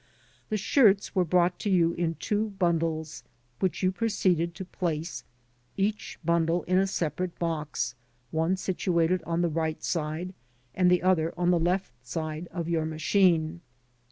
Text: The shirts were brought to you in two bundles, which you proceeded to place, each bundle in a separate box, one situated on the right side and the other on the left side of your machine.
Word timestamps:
The 0.49 0.57
shirts 0.57 1.13
were 1.13 1.23
brought 1.23 1.59
to 1.59 1.69
you 1.69 1.93
in 1.93 2.15
two 2.15 2.49
bundles, 2.57 3.23
which 3.59 3.83
you 3.83 3.91
proceeded 3.91 4.55
to 4.55 4.65
place, 4.65 5.23
each 5.77 6.17
bundle 6.25 6.63
in 6.63 6.79
a 6.79 6.87
separate 6.87 7.37
box, 7.37 7.93
one 8.31 8.57
situated 8.57 9.21
on 9.27 9.43
the 9.43 9.47
right 9.47 9.83
side 9.83 10.33
and 10.73 10.89
the 10.89 11.03
other 11.03 11.35
on 11.37 11.51
the 11.51 11.59
left 11.59 11.91
side 12.03 12.47
of 12.49 12.67
your 12.67 12.85
machine. 12.87 13.61